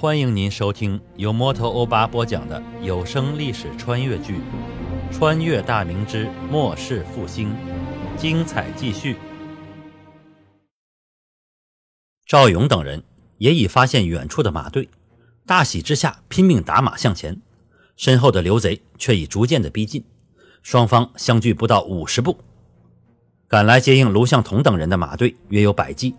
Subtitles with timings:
[0.00, 4.36] 欢迎您收听由摩托欧巴播讲的有声历史穿越剧
[5.12, 7.50] 《穿越大明之末世复兴》，
[8.16, 9.16] 精彩继续。
[12.24, 13.04] 赵勇等人
[13.36, 14.88] 也已发现远处的马队，
[15.44, 17.38] 大喜之下拼命打马向前，
[17.94, 20.02] 身后的刘贼却已逐渐的逼近，
[20.62, 22.38] 双方相距不到五十步。
[23.46, 26.14] 赶来接应卢向同等人的马队约有百骑。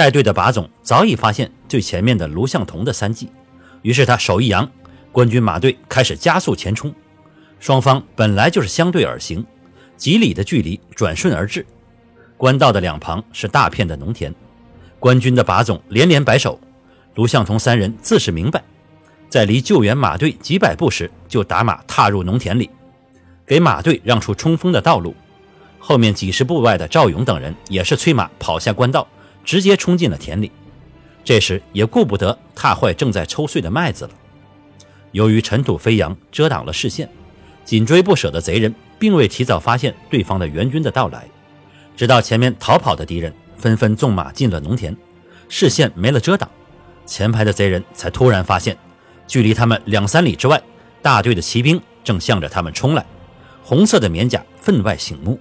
[0.00, 3.30] 带队的把总早已发现最前面的卢向同的三骑，
[3.82, 4.66] 于是他手一扬，
[5.12, 6.90] 官军马队开始加速前冲。
[7.58, 9.44] 双方本来就是相对而行，
[9.98, 11.66] 几里的距离转瞬而至。
[12.38, 14.34] 官道的两旁是大片的农田，
[14.98, 16.58] 官军的把总连连摆手。
[17.14, 18.64] 卢向同三人自是明白，
[19.28, 22.70] 在离救援马队几百步时就打马踏入农田里，
[23.44, 25.14] 给马队让出冲锋的道路。
[25.78, 29.06] 后面几十步外的赵勇等人也是催马跑下官道。
[29.50, 30.52] 直接冲进了田里，
[31.24, 34.10] 这时也顾不得踏坏正在抽穗的麦子了。
[35.10, 37.10] 由于尘土飞扬遮挡了视线，
[37.64, 41.26] 紧追不舍的贼人并未提早发现对方的援军的到来，
[41.96, 44.96] 直到前面逃跑的敌人纷纷纵马进了农田，
[45.48, 46.48] 视线没了遮挡，
[47.04, 48.78] 前排的贼人才突然发现，
[49.26, 50.62] 距离他们两三里之外，
[51.02, 53.04] 大队的骑兵正向着他们冲来，
[53.64, 55.40] 红色的棉甲分外醒目。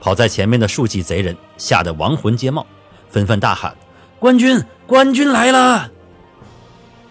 [0.00, 2.66] 跑在前面的数骑贼人吓得亡魂皆冒。
[3.10, 3.76] 纷纷大喊
[4.18, 5.90] ：“官军，官军来了！”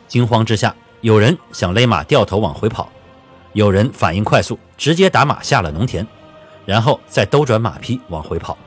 [0.08, 2.92] 惊慌之下，有人想勒马掉头往回跑，
[3.54, 6.08] 有人反应快速，直接打马下了农田，
[6.66, 8.58] 然后再兜转马匹往回跑。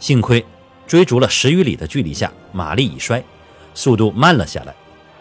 [0.00, 0.44] 幸亏
[0.86, 3.22] 追逐了十余里的距离下，马力已衰，
[3.74, 4.74] 速度慢了下来，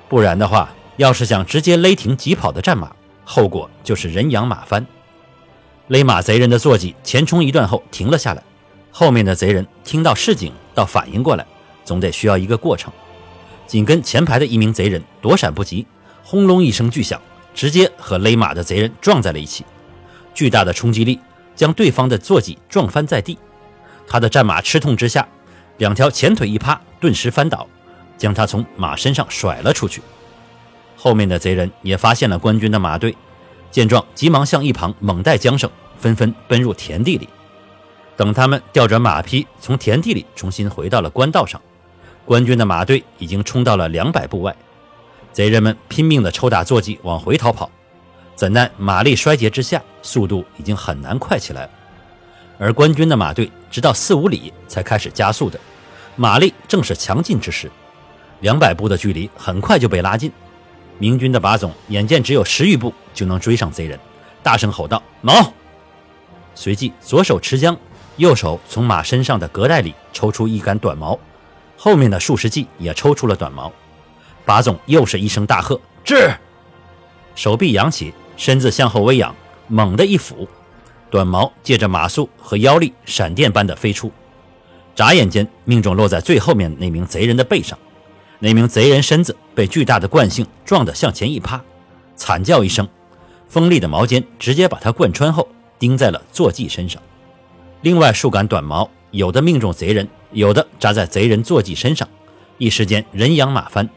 [0.09, 2.91] 不然的话，要是想直接勒停急跑的战马，
[3.23, 4.85] 后果就是人仰马翻。
[5.87, 8.41] 勒马贼人的坐骑前冲一段后停了下来。
[8.89, 11.45] 后面的贼人听到示警，到反应过来，
[11.83, 12.91] 总得需要一个过程。
[13.65, 15.85] 紧跟前排的一名贼人躲闪不及，
[16.23, 17.19] 轰隆一声巨响，
[17.53, 19.65] 直接和勒马的贼人撞在了一起。
[20.33, 21.19] 巨大的冲击力
[21.55, 23.37] 将对方的坐骑撞翻在地，
[24.07, 25.27] 他的战马吃痛之下，
[25.77, 27.67] 两条前腿一趴，顿时翻倒，
[28.17, 30.01] 将他从马身上甩了出去。
[30.97, 33.15] 后面的贼人也发现了官军的马队，
[33.71, 37.29] 见状急忙向一旁猛带缰绳，纷纷奔入田地里。
[38.15, 41.59] 等他们调转马匹，从田地里重新回到了官道上，
[42.25, 44.55] 官军的马队已经冲到了两百步外。
[45.31, 47.69] 贼人们拼命地抽打坐骑往回逃跑，
[48.35, 51.69] 怎奈马力衰竭之下，速度已经很难快起来了。
[52.59, 55.59] 而官军的马队直到四五里才开始加速的，
[56.15, 57.71] 马力正是强劲之时。
[58.41, 60.31] 两百步的距离很快就被拉近，
[60.99, 63.99] 明军的把总眼见只有十余步就能追上贼人，
[64.43, 65.51] 大声吼道：“毛！”
[66.53, 67.75] 随即左手持缰。
[68.17, 71.19] 右手从马身上的革带里抽出一杆短矛，
[71.77, 73.71] 后面的数十骑也抽出了短矛。
[74.45, 76.31] 把总又是一声大喝：“治！”
[77.33, 79.33] 手臂扬起，身子向后微仰，
[79.67, 80.47] 猛地一俯，
[81.09, 84.11] 短矛借着马速和腰力，闪电般的飞出，
[84.93, 87.79] 眨眼间命中落在最后面那名贼人的背上。
[88.39, 91.63] 那名贼人身子被巨大的惯性撞得向前一趴，
[92.15, 92.87] 惨叫一声，
[93.47, 95.47] 锋利的矛尖直接把他贯穿后，
[95.79, 97.01] 钉在了坐骑身上。
[97.83, 102.07] 另外数杆短矛，有的命中贼人，有的扎在贼人坐骑身上，
[102.57, 103.89] 一时间人仰马翻。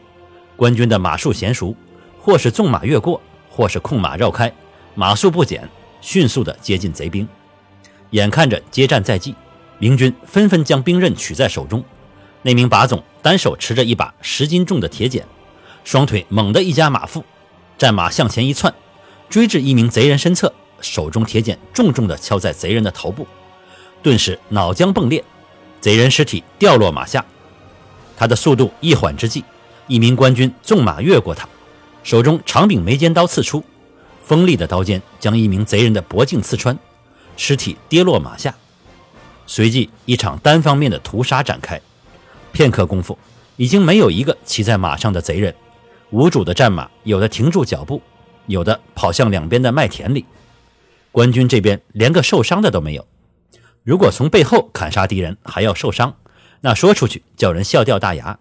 [0.57, 1.73] 官军的马术娴熟，
[2.19, 4.53] 或是纵马越过，或是控马绕开，
[4.93, 5.69] 马速不减，
[6.01, 7.25] 迅速的接近贼兵。
[8.09, 9.33] 眼看着接战在即，
[9.79, 11.81] 明军纷纷将兵刃取在手中。
[12.41, 15.25] 那名把总单手持着一把十斤重的铁剪，
[15.85, 17.23] 双腿猛地一夹马腹，
[17.77, 18.73] 战马向前一窜，
[19.29, 23.25] 追至一名贼人身侧，手中铁剪重重地敲在贼人的头部。
[24.01, 25.23] 顿时脑浆迸裂，
[25.81, 27.25] 贼人尸体掉落马下。
[28.15, 29.43] 他的速度一缓之际，
[29.87, 31.47] 一名官军纵马越过他，
[32.03, 33.63] 手中长柄眉尖刀刺出，
[34.23, 36.77] 锋利的刀尖将一名贼人的脖颈刺穿，
[37.35, 38.55] 尸体跌落马下。
[39.45, 41.79] 随即，一场单方面的屠杀展开。
[42.51, 43.17] 片刻功夫，
[43.55, 45.53] 已经没有一个骑在马上的贼人。
[46.09, 48.01] 无主的战马有的停住脚步，
[48.47, 50.25] 有的跑向两边的麦田里。
[51.11, 53.05] 官军这边连个受伤的都没有。
[53.87, 56.13] 如果从背后砍杀敌人还要受伤，
[56.59, 58.37] 那说出去叫人笑掉大牙。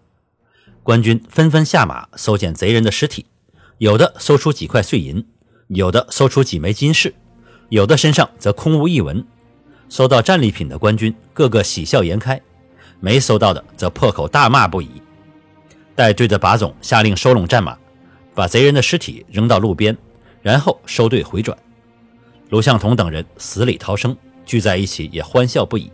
[0.83, 3.27] 官军纷纷下马搜捡贼人的尸体，
[3.79, 5.25] 有的搜出几块碎银，
[5.69, 7.15] 有的搜出几枚金饰，
[7.69, 9.25] 有的身上则空无一文。
[9.89, 12.43] 搜到战利品的官军个个喜笑颜开，
[12.99, 15.01] 没搜到的则破口大骂不已。
[15.95, 17.79] 带队的把总下令收拢战马，
[18.35, 19.97] 把贼人的尸体扔到路边，
[20.43, 21.57] 然后收队回转。
[22.49, 24.17] 卢向同等人死里逃生。
[24.47, 25.91] 聚在一起也欢笑不已，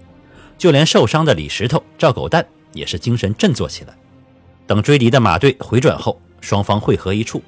[0.57, 3.95] 就连受伤的李石头、赵狗蛋也是精神振作起来。
[4.67, 7.43] 等追敌的马队回转后，双方会合一处。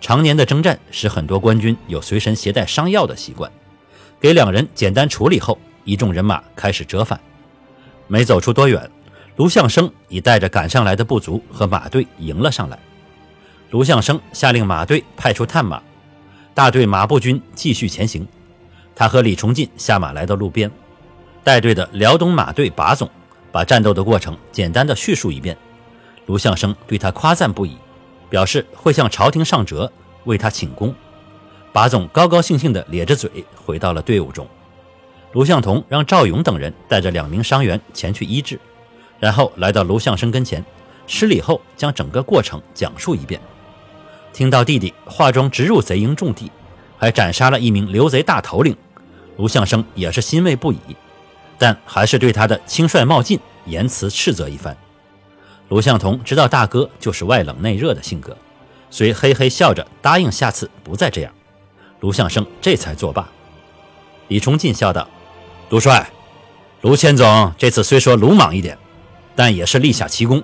[0.00, 3.50] 常年的征战使很多官军有随身携带伤药的习惯。
[4.20, 7.20] 给两人简单处理后，一众人马开始折返。
[8.06, 8.90] 没走出多远，
[9.36, 12.78] 卢相生已带着赶上来的部族和马队迎了上来。
[13.70, 15.82] 卢相生下令马队派出探马，
[16.54, 18.26] 大队马步军继续前行。
[18.98, 20.68] 他和李崇进下马来到路边，
[21.44, 23.08] 带队的辽东马队把总
[23.52, 25.56] 把战斗的过程简单的叙述一遍。
[26.26, 27.76] 卢相生对他夸赞不已，
[28.28, 29.88] 表示会向朝廷上折，
[30.24, 30.92] 为他请功。
[31.72, 34.44] 把总高高兴兴地咧着嘴回到了队伍中。
[35.30, 38.58] 卢向同让赵勇等人带着两名伤员前去医治，
[39.20, 40.64] 然后来到卢相生跟前，
[41.06, 43.40] 施礼后将整个过程讲述一遍。
[44.32, 46.50] 听到弟弟化妆直入贼营重地，
[46.98, 48.76] 还斩杀了一名刘贼大头领，
[49.38, 50.78] 卢相生也是欣慰不已，
[51.56, 54.76] 但还是对他的轻率冒进言辞斥责一番。
[55.68, 58.36] 卢向同知道大哥就是外冷内热的性格，
[58.90, 61.32] 遂嘿嘿笑着答应下次不再这样。
[62.00, 63.28] 卢相生这才作罢。
[64.26, 65.08] 李崇进笑道
[65.70, 66.10] ：“卢帅，
[66.80, 68.76] 卢千总这次虽说鲁莽一点，
[69.36, 70.42] 但也是立下奇功。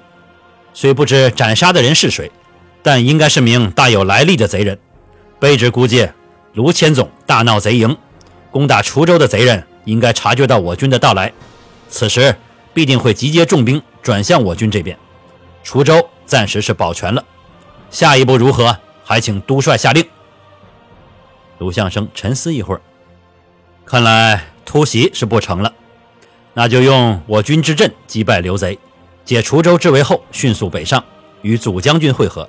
[0.73, 2.31] 虽不知斩杀的人是谁，
[2.82, 4.79] 但应该是名大有来历的贼人。
[5.41, 6.08] 卑职估计，
[6.52, 7.96] 卢千总大闹贼营，
[8.55, 11.33] 攻打滁州的贼人应该察觉到我军的到来，
[11.89, 12.37] 此时
[12.73, 14.97] 必定会集结重兵转向我军这边。
[15.65, 17.25] 滁州暂时是保全了，
[17.91, 20.06] 下一步如何，还请督帅下令。”
[21.59, 22.81] 卢相生沉思一会儿，
[23.85, 25.75] 看来突袭是不成了，
[26.53, 28.79] 那就用我军之阵击败刘贼，
[29.25, 31.03] 解滁州之围后，迅速北上，
[31.43, 32.49] 与祖将军会合，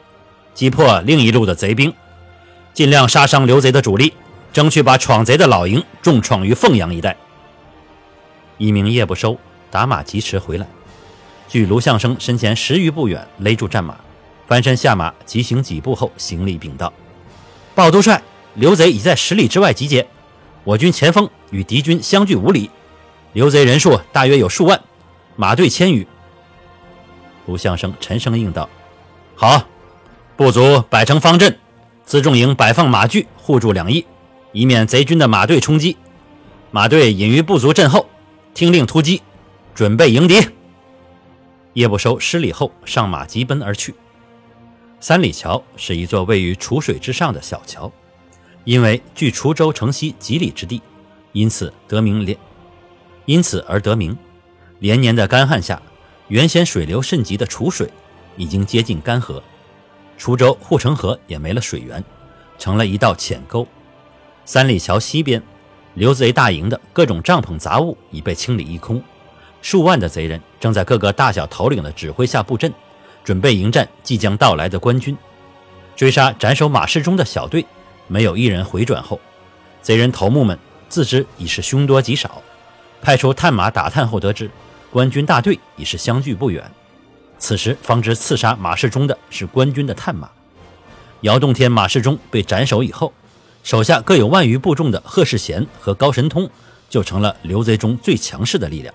[0.53, 1.91] 击破另一路的贼兵，
[2.75, 4.13] 尽量杀伤刘贼的主力，
[4.55, 7.17] 争取把闯贼的老营重创于凤阳一带。
[8.57, 9.37] 一名夜不收
[9.69, 10.65] 打马疾驰回来，
[11.49, 13.97] 距卢相生身前十余步远，勒住战马，
[14.47, 16.93] 翻身下马，急行几步后，行礼禀道
[17.75, 18.23] ：“报都帅。”
[18.55, 20.07] 刘贼已在十里之外集结，
[20.63, 22.69] 我军前锋与敌军相距五里，
[23.33, 24.79] 刘贼人数大约有数万，
[25.35, 26.07] 马队千余。
[27.45, 28.69] 卢相生沉声应道
[29.35, 29.65] ：“好，
[30.37, 31.59] 部族摆成方阵，
[32.07, 34.05] 辎重营摆放马具护住两翼，
[34.55, 35.97] 以免贼军的马队冲击。
[36.71, 38.07] 马队隐于部族阵后，
[38.53, 39.21] 听令突击，
[39.75, 40.35] 准备迎敌。”
[41.75, 43.93] 叶不收施礼后上马急奔而去。
[45.01, 47.91] 三里桥是一座位于楚水之上的小桥。
[48.63, 50.81] 因为距滁州城西几里之地，
[51.33, 52.35] 因此得名连，
[53.25, 54.17] 因此而得名。
[54.79, 55.79] 连年的干旱下，
[56.29, 57.89] 原先水流甚急的楚水
[58.37, 59.43] 已经接近干涸，
[60.17, 62.03] 滁州护城河也没了水源，
[62.57, 63.67] 成了一道浅沟。
[64.45, 65.41] 三里桥西边，
[65.95, 69.01] 刘贼大营的各种帐篷杂物已被清理一空，
[69.61, 72.71] 数万的贼人正在各个大小头领的指挥下布阵，
[73.23, 75.17] 准备迎战即将到来的官军，
[75.95, 77.65] 追杀斩首马世忠的小队。
[78.07, 79.19] 没有一人回转后，
[79.81, 82.43] 贼人头目们自知已是凶多吉少，
[83.01, 84.51] 派出探马打探后得知，
[84.91, 86.69] 官军大队已是相距不远。
[87.39, 90.29] 此时方知刺杀马世忠的是官军的探马。
[91.21, 93.11] 姚洞天、马世忠被斩首以后，
[93.65, 96.47] 手下各有万余部众的贺世贤和高神通
[96.87, 98.93] 就成了刘贼中最强势的力量。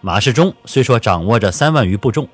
[0.00, 2.28] 马世忠虽说掌握着三万余部众，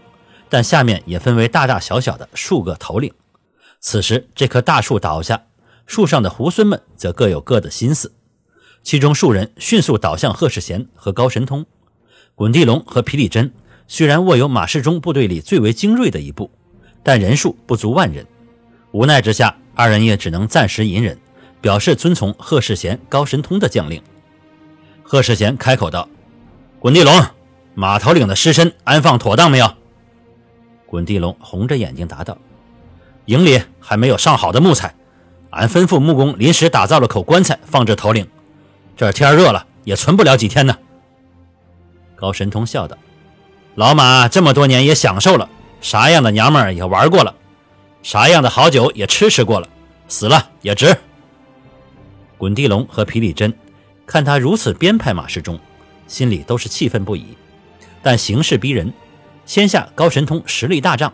[0.51, 3.11] 但下面也分为大大小小的数个头领。
[3.81, 5.43] 此时这棵大树倒下。
[5.87, 8.15] 树上的猢狲们则各有各的心思，
[8.83, 11.67] 其中数人迅速倒向贺世贤和高神通，
[12.35, 13.53] 滚地龙和皮里真
[13.87, 16.51] 虽然握有马世忠部队里最为精锐的一部，
[17.03, 18.27] 但人数不足万人。
[18.93, 21.19] 无奈之下，二人也只能暂时隐忍，
[21.65, 24.03] 表示遵从贺世贤、高神通的将令。
[25.03, 26.07] 贺世贤开口道
[26.79, 27.25] ：“滚地龙，
[27.73, 29.73] 马头领的尸身安放妥当没有？”
[30.85, 32.37] 滚地龙红着眼睛答道
[33.25, 34.95] ：“营里还没有上好的木材。”
[35.49, 38.29] 俺吩咐木工临时打造了口棺材，放置头领。
[38.95, 40.77] 这天热了，也存不了几天呢。
[42.15, 42.95] 高神通笑道
[43.75, 45.49] ：“老马这么多年也享受了，
[45.81, 47.35] 啥样的娘们儿也玩过了，
[48.03, 49.67] 啥样的好酒也吃吃过了，
[50.09, 50.95] 死了也值。”
[52.45, 53.51] 滚地龙和皮里真
[54.07, 55.59] 看他如此编排马世忠，
[56.07, 57.29] 心里都是气愤不已。
[58.03, 58.93] 但形势逼人，
[59.47, 61.11] 先下高神通实力大涨，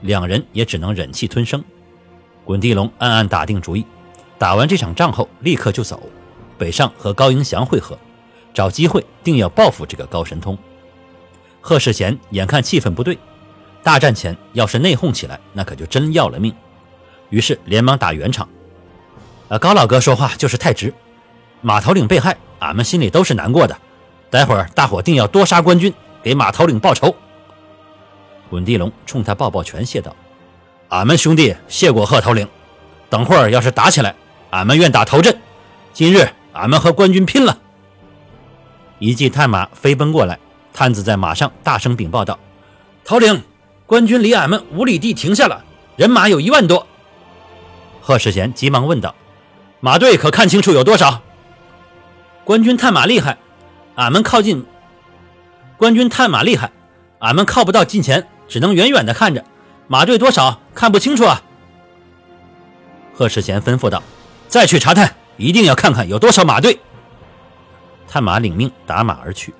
[0.00, 1.62] 两人也只能忍气吞声。
[2.46, 3.84] 滚地龙暗暗打定主意，
[4.38, 6.08] 打完这场仗后立刻就走，
[6.56, 7.98] 北上和高迎祥会合，
[8.54, 10.56] 找机会定要报复这个高神通。
[11.60, 13.18] 贺世贤眼看气氛不对，
[13.82, 16.54] 大战前要是内讧起来，那可就真要了命。
[17.28, 18.48] 于是连忙打圆场
[19.50, 20.94] ：“啊，高老哥说话就是太直，
[21.60, 23.76] 马头领被害，俺们心里都是难过的。
[24.30, 25.92] 待会儿大伙定要多杀官军，
[26.22, 27.12] 给马头领报仇。”
[28.48, 30.14] 滚地龙冲他抱抱拳，谢道。
[30.88, 32.46] 俺们兄弟谢过贺头领，
[33.08, 34.14] 等会儿要是打起来，
[34.50, 35.36] 俺们愿打头阵。
[35.92, 37.58] 今日俺们和官军拼了！
[39.00, 40.38] 一骑探马飞奔过来，
[40.72, 42.38] 探子在马上大声禀报道
[43.04, 43.42] ：“头领，
[43.84, 45.64] 官军离俺们五里地停下了，
[45.96, 46.86] 人马有一万多。”
[48.00, 49.14] 贺世贤急忙问道
[49.80, 51.22] ：“马队可看清楚有多少？”
[52.44, 53.38] 官军探马厉害，
[53.94, 54.64] 俺们靠近。
[55.76, 56.70] 官军探马厉害，
[57.20, 59.44] 俺们靠不到近前，只能远远的看着。
[59.86, 61.42] 马队多少看不清楚啊！
[63.14, 64.02] 贺世贤吩咐道
[64.48, 66.78] ：“再去查探，一定要看看有多少马队。”
[68.06, 69.54] 探马领命，打马而去。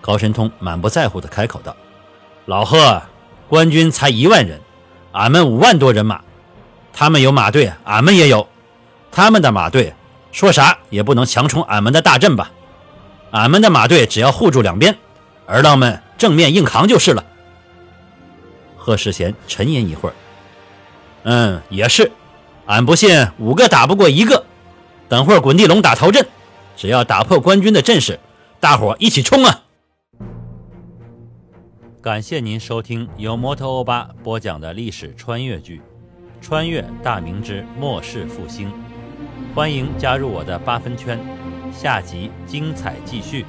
[0.00, 1.74] 高神通满不在乎的开口道
[2.46, 3.00] ：“老贺，
[3.48, 4.60] 官军才一万人，
[5.12, 6.20] 俺们五万多人马。
[6.92, 8.48] 他们有马队，俺们也有。
[9.12, 9.94] 他们的马队
[10.32, 12.50] 说啥也不能强冲俺们的大阵吧？
[13.30, 14.96] 俺们的马队只要护住两边，
[15.46, 17.24] 儿郎们正面硬扛就是了。”
[18.76, 20.14] 贺世贤沉吟一会儿
[21.24, 22.10] ：“嗯，也是。
[22.66, 24.44] 俺不信五个打不过一个。
[25.08, 26.26] 等会儿滚地龙打头阵。”
[26.74, 28.18] 只要打破官军的阵势，
[28.58, 29.62] 大伙一起冲啊！
[32.00, 35.82] 感谢您收听由摩托欧巴播讲的历史穿越剧
[36.44, 38.68] 《穿越大明之末世复兴》，
[39.54, 41.20] 欢迎加入我的八分圈，
[41.70, 43.44] 下集精彩继续。